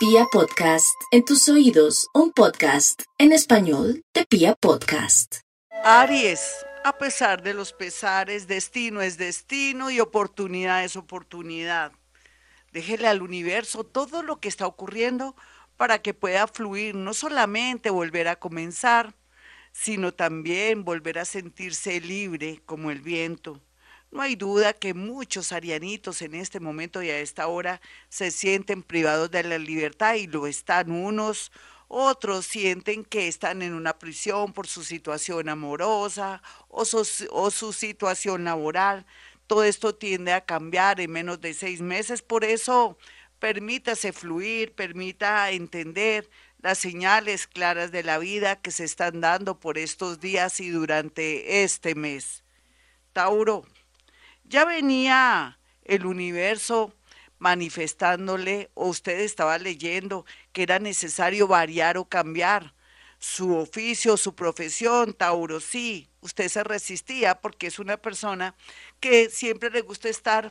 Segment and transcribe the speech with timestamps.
[0.00, 5.40] Pia Podcast, en tus oídos, un podcast en español de Pia Podcast.
[5.84, 6.40] Aries,
[6.84, 11.92] a pesar de los pesares, destino es destino y oportunidad es oportunidad.
[12.72, 15.36] Déjele al universo todo lo que está ocurriendo
[15.76, 19.14] para que pueda fluir, no solamente volver a comenzar,
[19.70, 23.60] sino también volver a sentirse libre como el viento.
[24.10, 28.82] No hay duda que muchos arianitos en este momento y a esta hora se sienten
[28.82, 31.52] privados de la libertad y lo están unos,
[31.86, 39.06] otros sienten que están en una prisión por su situación amorosa o su, situación laboral.
[39.46, 42.98] Todo esto tiende a cambiar en menos de seis meses, por eso
[43.38, 49.78] permítase fluir, permita entender las señales claras de la vida que se están dando por
[49.78, 52.44] estos días y durante este mes.
[53.12, 53.64] Tauro,
[54.50, 56.92] ya venía el universo
[57.38, 62.74] manifestándole o usted estaba leyendo que era necesario variar o cambiar
[63.20, 68.56] su oficio, su profesión, Tauro, sí, usted se resistía porque es una persona
[68.98, 70.50] que siempre le gusta estar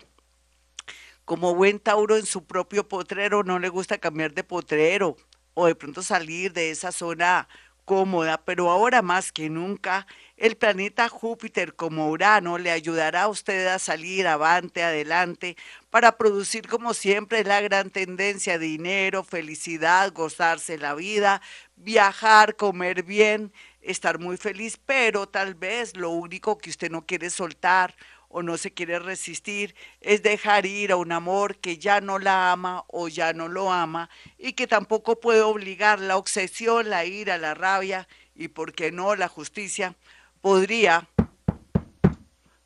[1.25, 5.17] como buen Tauro en su propio potrero, no le gusta cambiar de potrero
[5.55, 7.49] o de pronto salir de esa zona
[7.89, 10.05] cómoda, pero ahora más que nunca
[10.37, 15.57] el planeta Júpiter como Urano le ayudará a usted a salir avante, adelante,
[15.89, 21.41] para producir como siempre la gran tendencia, dinero, felicidad, gozarse la vida,
[21.77, 23.51] viajar, comer bien,
[23.81, 27.95] estar muy feliz, pero tal vez lo único que usted no quiere soltar
[28.29, 32.51] o no se quiere resistir, es dejar ir a un amor que ya no la
[32.51, 37.37] ama o ya no lo ama y que tampoco puede obligar la obsesión, la ira,
[37.37, 39.95] la rabia y, por qué no, la justicia,
[40.41, 41.09] podría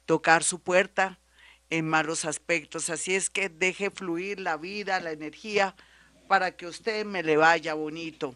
[0.05, 1.17] tocar su puerta
[1.69, 2.89] en malos aspectos.
[2.89, 5.75] Así es que deje fluir la vida, la energía,
[6.27, 8.35] para que usted me le vaya bonito.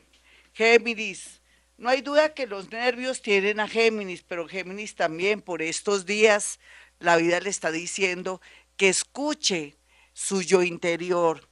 [0.54, 1.42] Géminis,
[1.78, 6.60] no hay duda que los nervios tienen a Géminis, pero Géminis también por estos días
[7.00, 8.42] la vida le está diciendo
[8.76, 9.78] que escuche
[10.14, 11.50] su yo interior,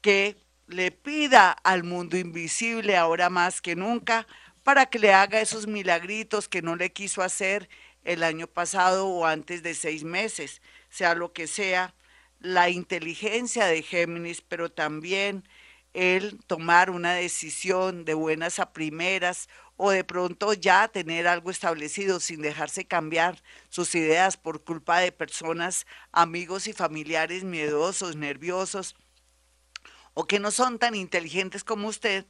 [0.00, 0.36] que
[0.66, 4.26] le pida al mundo invisible ahora más que nunca
[4.62, 7.68] para que le haga esos milagritos que no le quiso hacer
[8.04, 11.94] el año pasado o antes de seis meses, sea lo que sea,
[12.38, 15.44] la inteligencia de Géminis, pero también
[15.92, 19.48] el tomar una decisión de buenas a primeras
[19.82, 25.10] o de pronto ya tener algo establecido sin dejarse cambiar sus ideas por culpa de
[25.10, 28.94] personas, amigos y familiares miedosos, nerviosos
[30.12, 32.26] o que no son tan inteligentes como usted,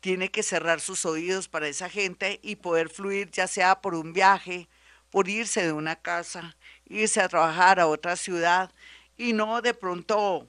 [0.00, 4.14] tiene que cerrar sus oídos para esa gente y poder fluir ya sea por un
[4.14, 4.70] viaje,
[5.10, 6.56] por irse de una casa,
[6.86, 8.72] irse a trabajar a otra ciudad
[9.18, 10.48] y no de pronto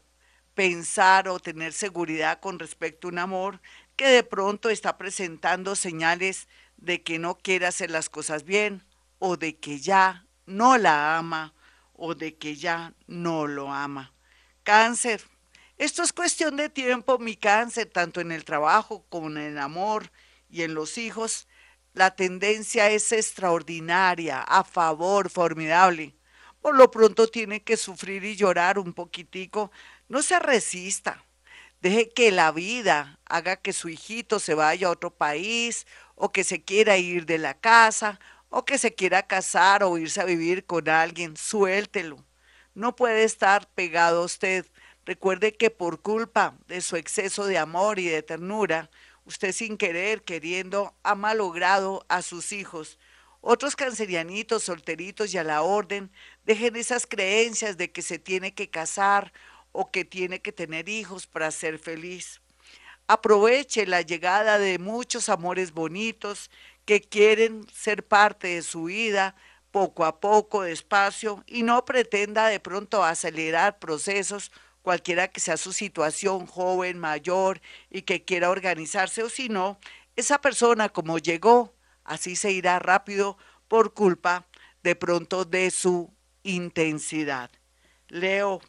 [0.53, 3.59] pensar o tener seguridad con respecto a un amor
[3.95, 6.47] que de pronto está presentando señales
[6.77, 8.83] de que no quiere hacer las cosas bien
[9.19, 11.53] o de que ya no la ama
[11.93, 14.13] o de que ya no lo ama.
[14.63, 15.23] Cáncer.
[15.77, 20.11] Esto es cuestión de tiempo, mi cáncer, tanto en el trabajo como en el amor
[20.49, 21.47] y en los hijos.
[21.93, 26.15] La tendencia es extraordinaria, a favor, formidable.
[26.61, 29.71] Por lo pronto tiene que sufrir y llorar un poquitico.
[30.07, 31.24] No se resista.
[31.81, 36.43] Deje que la vida haga que su hijito se vaya a otro país o que
[36.43, 38.19] se quiera ir de la casa
[38.49, 41.35] o que se quiera casar o irse a vivir con alguien.
[41.35, 42.23] Suéltelo.
[42.73, 44.65] No puede estar pegado a usted.
[45.05, 48.89] Recuerde que por culpa de su exceso de amor y de ternura,
[49.25, 52.97] usted sin querer, queriendo, ha malogrado a sus hijos.
[53.41, 56.11] Otros cancerianitos, solteritos y a la orden,
[56.45, 59.33] dejen esas creencias de que se tiene que casar
[59.75, 62.41] o que tiene que tener hijos para ser feliz.
[63.07, 66.49] Aproveche la llegada de muchos amores bonitos
[66.85, 69.35] que quieren ser parte de su vida
[69.71, 75.73] poco a poco, despacio, y no pretenda de pronto acelerar procesos, cualquiera que sea su
[75.73, 77.59] situación, joven, mayor,
[77.89, 79.77] y que quiera organizarse, o si no,
[80.15, 81.73] esa persona como llegó,
[82.05, 83.37] así se irá rápido
[83.67, 84.47] por culpa
[84.83, 86.13] de pronto de su
[86.43, 87.51] intensidad.
[88.07, 88.61] Leo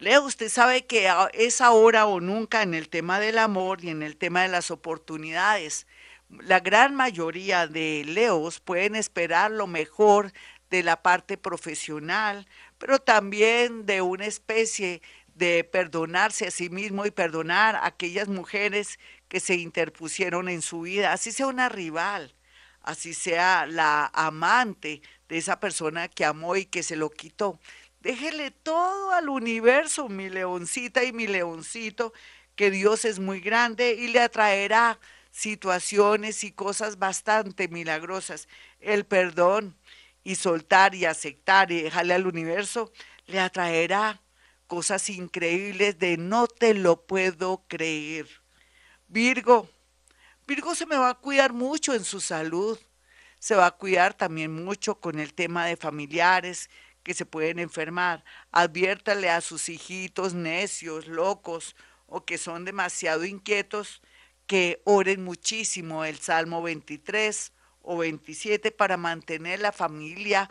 [0.00, 4.02] Leo, usted sabe que es ahora o nunca en el tema del amor y en
[4.02, 5.86] el tema de las oportunidades.
[6.30, 10.32] La gran mayoría de Leos pueden esperar lo mejor
[10.70, 12.48] de la parte profesional,
[12.78, 15.02] pero también de una especie
[15.34, 18.98] de perdonarse a sí mismo y perdonar a aquellas mujeres
[19.28, 22.34] que se interpusieron en su vida, así sea una rival,
[22.80, 27.60] así sea la amante de esa persona que amó y que se lo quitó.
[28.00, 32.12] Déjele todo al universo, mi leoncita y mi leoncito,
[32.56, 34.98] que Dios es muy grande y le atraerá
[35.30, 38.48] situaciones y cosas bastante milagrosas.
[38.80, 39.76] El perdón
[40.24, 42.92] y soltar y aceptar y dejarle al universo
[43.26, 44.20] le atraerá
[44.66, 48.26] cosas increíbles de no te lo puedo creer.
[49.08, 49.68] Virgo,
[50.46, 52.78] Virgo se me va a cuidar mucho en su salud,
[53.38, 56.70] se va a cuidar también mucho con el tema de familiares
[57.02, 58.24] que se pueden enfermar.
[58.52, 61.76] Adviértale a sus hijitos necios, locos
[62.06, 64.02] o que son demasiado inquietos
[64.46, 67.52] que oren muchísimo el Salmo 23
[67.82, 70.50] o 27 para mantener la familia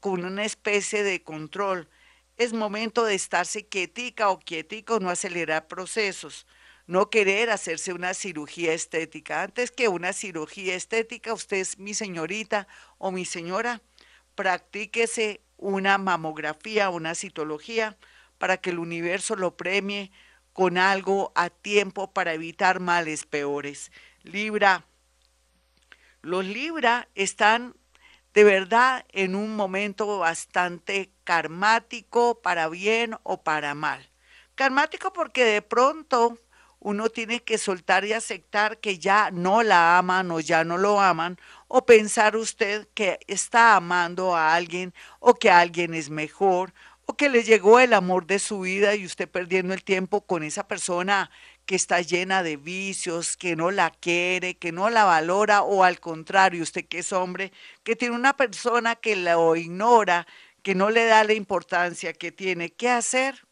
[0.00, 1.88] con una especie de control.
[2.36, 6.46] Es momento de estarse quietica o quietico, no acelerar procesos,
[6.86, 9.42] no querer hacerse una cirugía estética.
[9.42, 12.66] Antes que una cirugía estética, usted es mi señorita
[12.98, 13.80] o mi señora,
[14.34, 17.96] practíquese una mamografía, una citología,
[18.38, 20.10] para que el universo lo premie
[20.52, 23.92] con algo a tiempo para evitar males peores.
[24.22, 24.84] Libra,
[26.20, 27.74] los Libra están
[28.34, 34.10] de verdad en un momento bastante karmático para bien o para mal.
[34.54, 36.38] Karmático porque de pronto
[36.84, 41.00] uno tiene que soltar y aceptar que ya no la aman o ya no lo
[41.00, 41.38] aman,
[41.68, 46.74] o pensar usted que está amando a alguien o que alguien es mejor
[47.06, 50.42] o que le llegó el amor de su vida y usted perdiendo el tiempo con
[50.42, 51.30] esa persona
[51.66, 56.00] que está llena de vicios, que no la quiere, que no la valora, o al
[56.00, 57.52] contrario, usted que es hombre,
[57.84, 60.26] que tiene una persona que lo ignora,
[60.62, 63.46] que no le da la importancia que tiene, ¿qué hacer?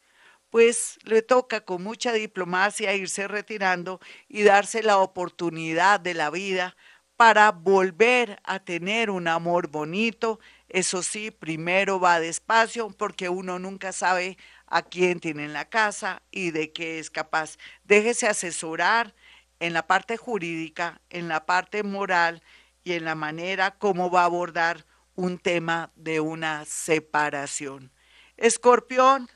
[0.51, 6.77] Pues le toca con mucha diplomacia irse retirando y darse la oportunidad de la vida
[7.17, 10.41] para volver a tener un amor bonito.
[10.69, 16.23] Eso sí, primero va despacio porque uno nunca sabe a quién tiene en la casa
[16.33, 17.57] y de qué es capaz.
[17.85, 19.15] Déjese asesorar
[19.61, 22.43] en la parte jurídica, en la parte moral
[22.83, 27.93] y en la manera como va a abordar un tema de una separación.
[28.37, 29.29] Escorpión,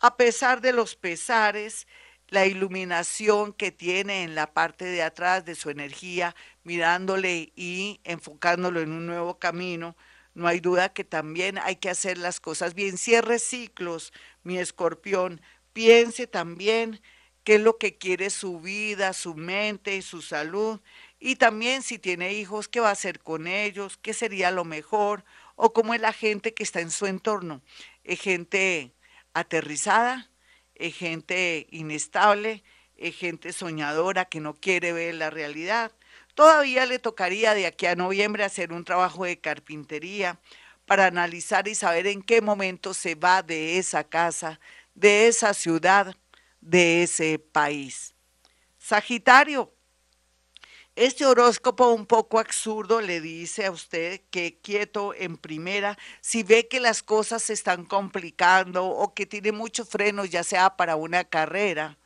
[0.00, 1.86] a pesar de los pesares,
[2.28, 8.80] la iluminación que tiene en la parte de atrás de su energía, mirándole y enfocándolo
[8.80, 9.96] en un nuevo camino,
[10.34, 12.96] no hay duda que también hay que hacer las cosas bien.
[12.96, 14.12] Cierre ciclos,
[14.44, 15.40] mi escorpión.
[15.72, 17.00] Piense también
[17.42, 20.80] qué es lo que quiere su vida, su mente y su salud.
[21.18, 25.24] Y también si tiene hijos, qué va a hacer con ellos, qué sería lo mejor,
[25.56, 27.62] o cómo es la gente que está en su entorno.
[28.04, 28.92] Es gente
[29.34, 30.30] aterrizada,
[30.74, 32.62] es gente inestable,
[32.96, 35.92] es gente soñadora que no quiere ver la realidad
[36.38, 40.38] Todavía le tocaría de aquí a noviembre hacer un trabajo de carpintería
[40.86, 44.60] para analizar y saber en qué momento se va de esa casa,
[44.94, 46.14] de esa ciudad,
[46.60, 48.14] de ese país.
[48.78, 49.74] Sagitario,
[50.98, 56.66] este horóscopo un poco absurdo le dice a usted que quieto en primera, si ve
[56.66, 61.22] que las cosas se están complicando o que tiene muchos frenos, ya sea para una
[61.22, 61.96] carrera,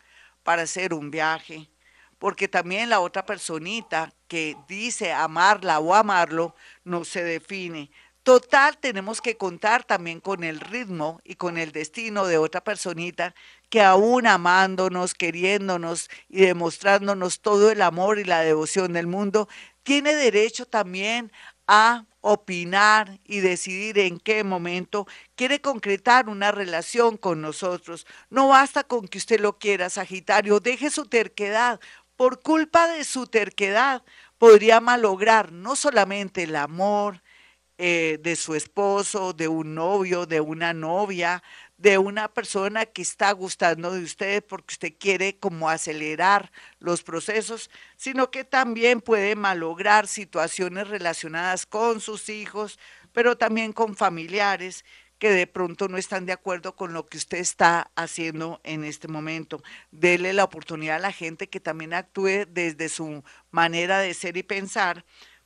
[0.43, 1.71] para hacer un viaje,
[2.19, 6.55] porque también la otra personita que dice amarla o amarlo
[6.85, 7.91] no se define.
[8.25, 13.35] Total, tenemos que contar también con el ritmo y con el destino de otra personita
[13.69, 19.49] que aún amándonos, queriéndonos y demostrándonos todo el amor y la devoción del mundo,
[19.83, 21.33] tiene derecho también
[21.67, 28.07] a opinar y decidir en qué momento quiere concretar una relación con nosotros.
[28.31, 31.81] No basta con que usted lo quiera, Sagitario, deje su terquedad,
[32.15, 34.05] por culpa de su terquedad,
[34.39, 37.21] podría malograr no solamente el amor
[37.79, 41.43] eh, de su esposo, de un novio, de una novia,
[41.83, 47.71] de una persona que está gustando de usted porque usted quiere como acelerar los procesos,
[47.97, 52.79] sino que también puede malograr situaciones relacionadas con sus hijos,
[53.13, 54.85] pero también con familiares
[55.19, 59.07] que de pronto no están de acuerdo con lo que usted está haciendo en este
[59.07, 59.63] momento.
[59.93, 64.43] Dele la oportunidad a la gente que también actúe desde su manera de ser y
[64.43, 65.05] pensar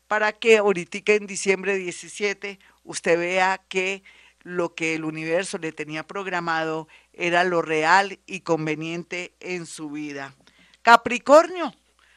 [0.08, 4.02] para que ahorita en diciembre 17 usted vea que
[4.42, 10.34] lo que el universo le tenía programado era lo real y conveniente en su vida.
[10.82, 11.74] Capricornio.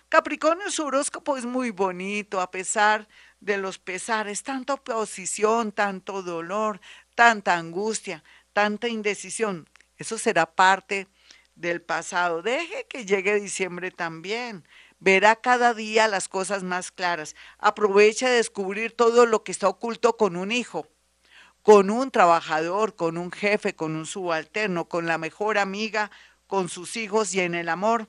[0.10, 3.08] Capricornio, su horóscopo es muy bonito a pesar
[3.40, 6.80] de los pesares, tanta oposición, tanto dolor,
[7.16, 9.68] tanta angustia, tanta indecisión.
[9.98, 11.08] Eso será parte
[11.56, 12.42] del pasado.
[12.42, 14.64] Deje que llegue diciembre también.
[15.00, 17.36] Verá cada día las cosas más claras.
[17.58, 20.88] Aproveche a descubrir todo lo que está oculto con un hijo,
[21.62, 26.12] con un trabajador, con un jefe, con un subalterno, con la mejor amiga,
[26.48, 28.08] con sus hijos y en el amor.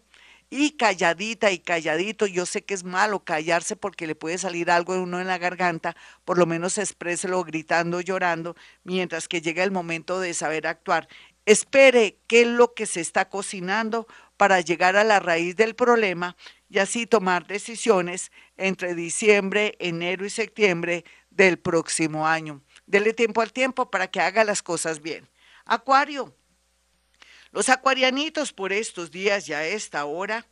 [0.53, 2.27] y calladita y calladito.
[2.27, 5.39] Yo sé que es malo callarse porque le puede salir algo de uno en la
[5.39, 5.95] garganta,
[6.25, 11.09] por lo menos expréselo gritando, llorando, mientras que llega el momento de saber actuar.
[11.47, 14.07] Espere qué es lo que se está cocinando
[14.41, 16.35] para llegar a la raíz del problema
[16.71, 22.63] y así tomar decisiones entre diciembre, enero y septiembre del próximo año.
[22.87, 25.29] Dele tiempo al tiempo para que haga las cosas bien.
[25.67, 26.35] Acuario.
[27.53, 30.47] Los acuarianitos por estos días y a esta hora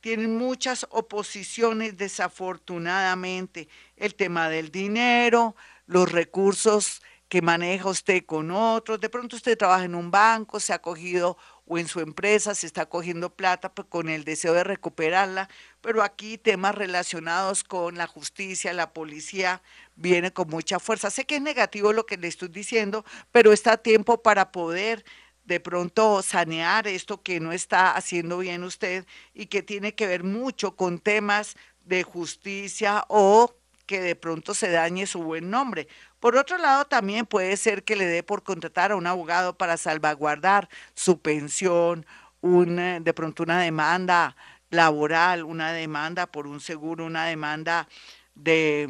[0.00, 3.68] tienen muchas oposiciones desafortunadamente.
[3.98, 9.00] El tema del dinero, los recursos que maneja usted con otros.
[9.00, 12.66] De pronto usted trabaja en un banco, se ha cogido o en su empresa se
[12.66, 15.48] está cogiendo plata pues, con el deseo de recuperarla,
[15.80, 19.62] pero aquí temas relacionados con la justicia, la policía,
[19.96, 21.10] viene con mucha fuerza.
[21.10, 25.04] Sé que es negativo lo que le estoy diciendo, pero está a tiempo para poder
[25.44, 30.24] de pronto sanear esto que no está haciendo bien usted y que tiene que ver
[30.24, 33.54] mucho con temas de justicia o
[33.86, 35.88] que de pronto se dañe su buen nombre.
[36.24, 39.76] Por otro lado, también puede ser que le dé por contratar a un abogado para
[39.76, 42.06] salvaguardar su pensión,
[42.40, 44.34] de pronto una demanda
[44.70, 47.88] laboral, una demanda por un seguro, una demanda
[48.34, 48.88] de,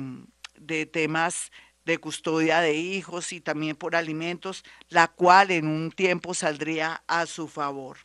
[0.61, 1.51] de temas
[1.85, 7.27] de custodia de hijos y también por alimentos, la cual en un tiempo saldría a
[7.27, 7.97] su favor.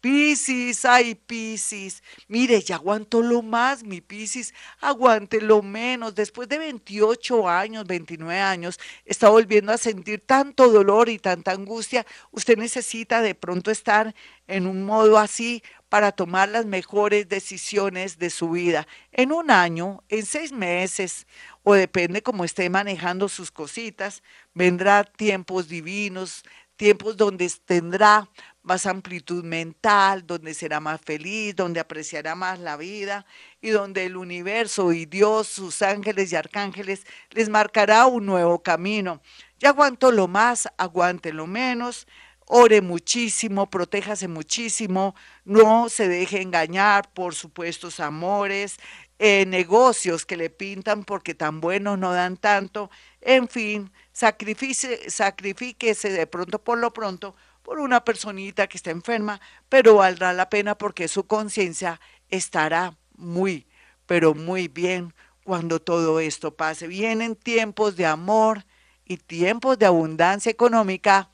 [0.00, 6.14] Piscis, ay Piscis, mire, ya aguanto lo más, mi Piscis, aguante lo menos.
[6.14, 12.06] Después de 28 años, 29 años, está volviendo a sentir tanto dolor y tanta angustia.
[12.30, 14.14] Usted necesita de pronto estar
[14.46, 18.86] en un modo así para tomar las mejores decisiones de su vida.
[19.10, 21.26] En un año, en seis meses,
[21.64, 24.22] o depende cómo esté manejando sus cositas,
[24.54, 26.44] vendrá tiempos divinos,
[26.76, 28.30] tiempos donde tendrá
[28.68, 33.24] más amplitud mental, donde será más feliz, donde apreciará más la vida
[33.62, 39.22] y donde el universo y Dios, sus ángeles y arcángeles les marcará un nuevo camino.
[39.58, 42.06] Ya aguanto lo más, aguante lo menos,
[42.44, 48.76] ore muchísimo, protéjase muchísimo, no se deje engañar por supuestos amores,
[49.18, 52.90] eh, negocios que le pintan porque tan buenos no dan tanto,
[53.22, 57.34] en fin, sacrifíquese de pronto por lo pronto
[57.68, 63.66] por una personita que está enferma, pero valdrá la pena porque su conciencia estará muy,
[64.06, 65.12] pero muy bien
[65.44, 66.86] cuando todo esto pase.
[66.86, 68.64] Vienen tiempos de amor
[69.04, 71.28] y tiempos de abundancia económica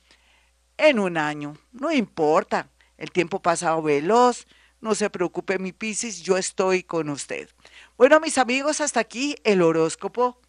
[0.77, 1.57] en un año.
[1.71, 4.49] No importa, el tiempo pasado veloz,
[4.81, 7.49] no se preocupe mi Piscis, yo estoy con usted.
[7.97, 10.41] Bueno, mis amigos, hasta aquí el horóscopo.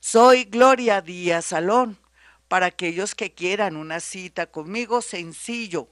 [0.00, 1.96] Soy Gloria Díaz Salón
[2.54, 5.88] para aquellos que quieran una cita conmigo, sencillo.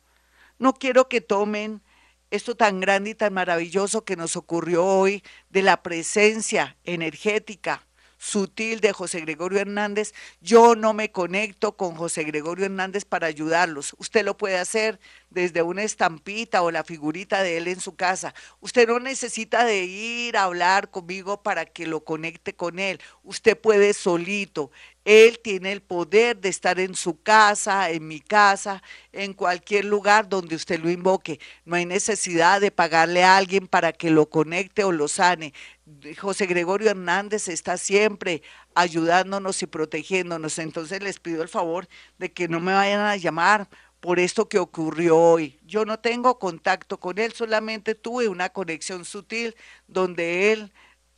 [0.60, 1.82] No quiero que tomen
[2.30, 7.84] esto tan grande y tan maravilloso que nos ocurrió hoy de la presencia energética
[8.22, 13.96] sutil de José Gregorio Hernández, yo no me conecto con José Gregorio Hernández para ayudarlos.
[13.98, 15.00] Usted lo puede hacer
[15.32, 18.34] desde una estampita o la figurita de él en su casa.
[18.60, 23.00] Usted no necesita de ir a hablar conmigo para que lo conecte con él.
[23.22, 24.70] Usted puede solito.
[25.04, 30.28] Él tiene el poder de estar en su casa, en mi casa, en cualquier lugar
[30.28, 31.40] donde usted lo invoque.
[31.64, 35.54] No hay necesidad de pagarle a alguien para que lo conecte o lo sane.
[36.18, 38.42] José Gregorio Hernández está siempre
[38.74, 40.58] ayudándonos y protegiéndonos.
[40.58, 43.68] Entonces les pido el favor de que no me vayan a llamar
[44.02, 45.60] por esto que ocurrió hoy.
[45.64, 49.54] Yo no tengo contacto con él, solamente tuve una conexión sutil
[49.86, 50.72] donde él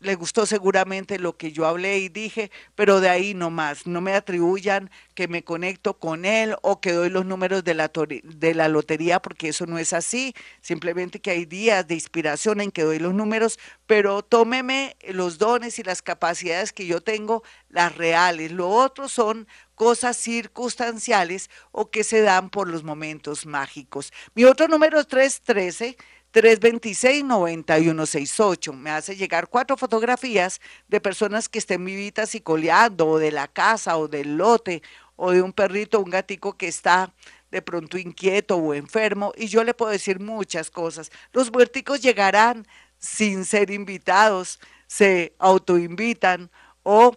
[0.05, 3.87] le gustó seguramente lo que yo hablé y dije, pero de ahí no más.
[3.87, 7.91] No me atribuyan que me conecto con él o que doy los números de la,
[8.23, 10.35] de la lotería, porque eso no es así.
[10.61, 15.79] Simplemente que hay días de inspiración en que doy los números, pero tómeme los dones
[15.79, 18.53] y las capacidades que yo tengo, las reales.
[18.53, 24.13] Lo otro son cosas circunstanciales o que se dan por los momentos mágicos.
[24.35, 25.97] Mi otro número es 313.
[26.35, 28.73] 326-9168.
[28.73, 33.47] Me hace llegar cuatro fotografías de personas que estén vivitas y coleando, o de la
[33.47, 34.83] casa, o del lote,
[35.15, 37.15] o de un perrito, un gatico que está
[37.53, 41.13] de pronto inquieto o enfermo, y yo le puedo decir muchas cosas.
[41.33, 42.67] Los muerticos llegarán
[42.99, 46.51] sin ser invitados, se autoinvitan
[46.83, 47.17] o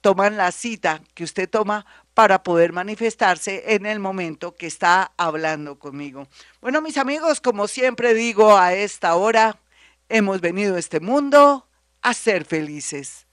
[0.00, 5.78] toman la cita que usted toma para poder manifestarse en el momento que está hablando
[5.78, 6.26] conmigo.
[6.60, 9.58] Bueno, mis amigos, como siempre digo a esta hora,
[10.08, 11.66] hemos venido a este mundo
[12.02, 13.26] a ser felices.